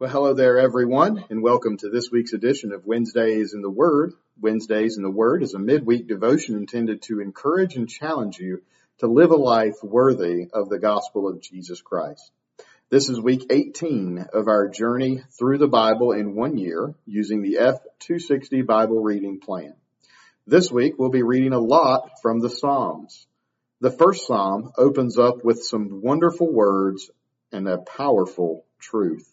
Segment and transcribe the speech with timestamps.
[0.00, 4.12] Well, hello there, everyone, and welcome to this week's edition of Wednesdays in the Word.
[4.40, 8.64] Wednesdays in the Word is a midweek devotion intended to encourage and challenge you
[8.98, 12.32] to live a life worthy of the gospel of Jesus Christ.
[12.90, 17.58] This is week 18 of our journey through the Bible in one year using the
[17.60, 19.74] F260 Bible reading plan.
[20.44, 23.28] This week we'll be reading a lot from the Psalms.
[23.80, 27.12] The first Psalm opens up with some wonderful words
[27.52, 29.30] and a powerful truth.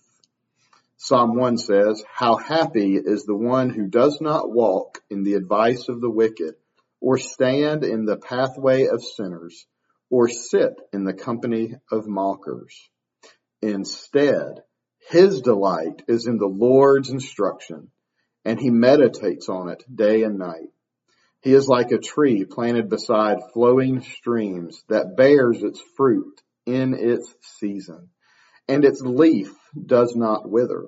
[1.04, 5.89] Psalm 1 says, How happy is the one who does not walk in the advice
[5.89, 6.53] of the wicked,
[6.99, 9.66] or stand in the pathway of sinners,
[10.11, 12.88] or sit in the company of mockers.
[13.63, 14.61] Instead,
[15.09, 17.89] his delight is in the Lord's instruction,
[18.45, 20.70] and he meditates on it day and night.
[21.41, 27.33] He is like a tree planted beside flowing streams that bears its fruit in its
[27.59, 28.09] season,
[28.67, 29.52] and its leaf
[29.86, 30.86] does not wither.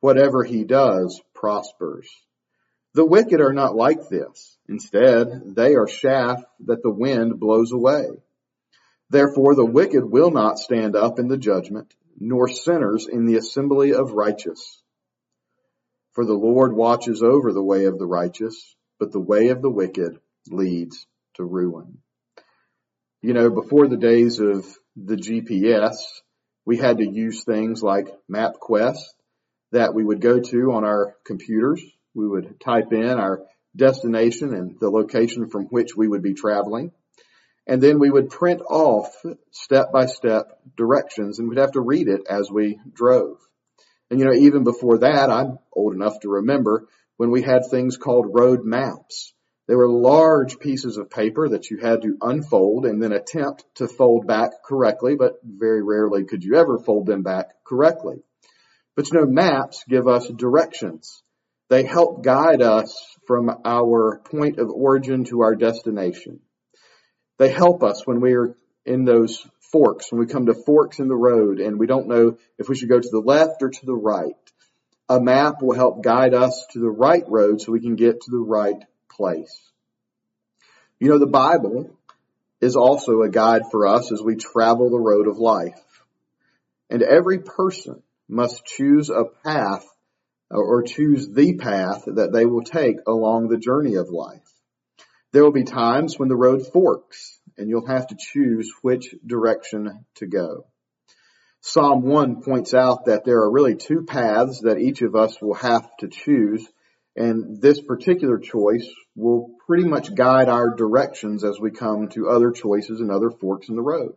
[0.00, 2.08] Whatever he does prospers.
[2.94, 4.58] The wicked are not like this.
[4.68, 8.08] Instead, they are chaff that the wind blows away.
[9.10, 13.92] Therefore the wicked will not stand up in the judgment, nor sinners in the assembly
[13.92, 14.82] of righteous.
[16.12, 19.70] For the Lord watches over the way of the righteous, but the way of the
[19.70, 21.98] wicked leads to ruin.
[23.22, 25.96] You know, before the days of the GPS,
[26.64, 29.14] we had to use things like MapQuest
[29.72, 31.82] that we would go to on our computers.
[32.14, 33.42] We would type in our
[33.76, 36.92] destination and the location from which we would be traveling.
[37.66, 39.14] And then we would print off
[39.52, 43.38] step by step directions and we'd have to read it as we drove.
[44.10, 47.96] And you know, even before that, I'm old enough to remember when we had things
[47.96, 49.34] called road maps.
[49.68, 53.86] They were large pieces of paper that you had to unfold and then attempt to
[53.86, 58.24] fold back correctly, but very rarely could you ever fold them back correctly.
[59.00, 61.22] But you know, maps give us directions.
[61.70, 62.94] They help guide us
[63.26, 66.40] from our point of origin to our destination.
[67.38, 69.42] They help us when we're in those
[69.72, 72.76] forks, when we come to forks in the road and we don't know if we
[72.76, 74.34] should go to the left or to the right.
[75.08, 78.30] A map will help guide us to the right road so we can get to
[78.30, 79.72] the right place.
[80.98, 81.96] You know, the Bible
[82.60, 85.80] is also a guide for us as we travel the road of life.
[86.90, 89.84] And every person must choose a path
[90.52, 94.46] uh, or choose the path that they will take along the journey of life.
[95.32, 100.04] There will be times when the road forks and you'll have to choose which direction
[100.16, 100.66] to go.
[101.60, 105.54] Psalm 1 points out that there are really two paths that each of us will
[105.54, 106.66] have to choose
[107.16, 112.50] and this particular choice will pretty much guide our directions as we come to other
[112.50, 114.14] choices and other forks in the road.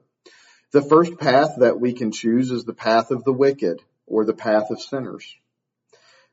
[0.72, 4.34] The first path that we can choose is the path of the wicked or the
[4.34, 5.36] path of sinners.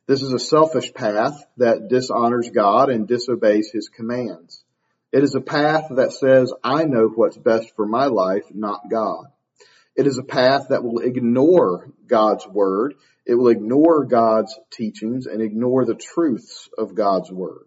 [0.06, 4.64] This is a selfish path that dishonors God and disobeys his commands.
[5.12, 9.26] It is a path that says, I know what's best for my life, not God.
[9.96, 12.94] It is a path that will ignore God's word.
[13.26, 17.66] It will ignore God's teachings and ignore the truths of God's word.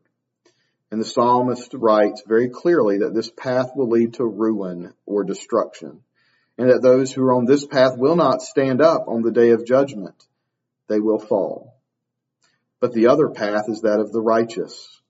[0.91, 6.01] And the psalmist writes very clearly that this path will lead to ruin or destruction
[6.57, 9.51] and that those who are on this path will not stand up on the day
[9.51, 10.15] of judgment.
[10.87, 11.79] They will fall.
[12.79, 15.01] But the other path is that of the righteous.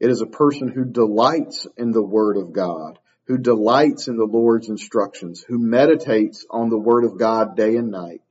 [0.00, 4.26] It is a person who delights in the word of God, who delights in the
[4.26, 8.22] Lord's instructions, who meditates on the word of God day and night.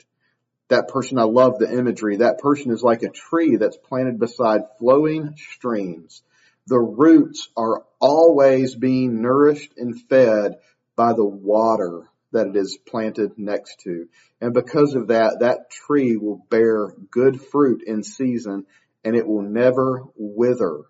[0.67, 2.17] That person, I love the imagery.
[2.17, 6.21] That person is like a tree that's planted beside flowing streams.
[6.67, 10.55] The roots are always being nourished and fed
[10.95, 14.07] by the water that it is planted next to.
[14.39, 18.65] And because of that, that tree will bear good fruit in season
[19.03, 20.81] and it will never wither.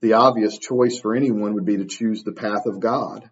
[0.00, 3.28] The obvious choice for anyone would be to choose the path of God,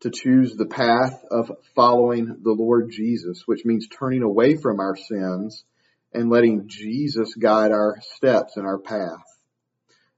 [0.00, 4.96] to choose the path of following the Lord Jesus, which means turning away from our
[4.96, 5.64] sins
[6.12, 9.22] and letting Jesus guide our steps and our path.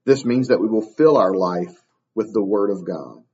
[0.04, 1.74] This means that we will fill our life
[2.14, 3.24] with the Word of God.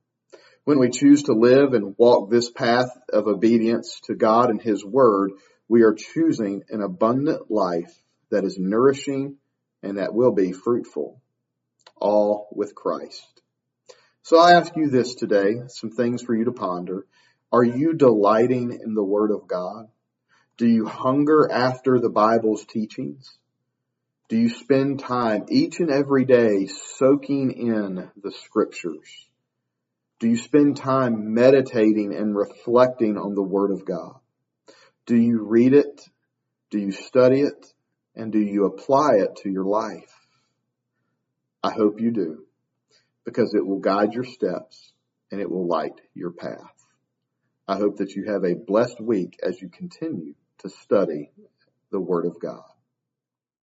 [0.63, 4.85] When we choose to live and walk this path of obedience to God and His
[4.85, 5.31] Word,
[5.67, 7.91] we are choosing an abundant life
[8.29, 9.37] that is nourishing
[9.81, 11.19] and that will be fruitful,
[11.97, 13.25] all with Christ.
[14.21, 17.07] So I ask you this today, some things for you to ponder.
[17.51, 19.87] Are you delighting in the Word of God?
[20.57, 23.35] Do you hunger after the Bible's teachings?
[24.29, 29.27] Do you spend time each and every day soaking in the scriptures?
[30.21, 34.19] Do you spend time meditating and reflecting on the Word of God?
[35.07, 35.99] Do you read it?
[36.69, 37.65] Do you study it
[38.15, 40.13] and do you apply it to your life?
[41.63, 42.45] I hope you do
[43.25, 44.93] because it will guide your steps
[45.31, 46.85] and it will light your path.
[47.67, 51.31] I hope that you have a blessed week as you continue to study
[51.91, 52.70] the Word of God.